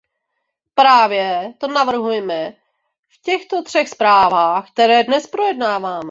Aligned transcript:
Právě 0.75 1.53
to 1.57 1.67
navrhujeme 1.67 2.53
v 3.09 3.21
těchto 3.21 3.63
třech 3.63 3.89
zprávách, 3.89 4.71
které 4.71 5.03
dnes 5.03 5.27
projednáváme. 5.27 5.99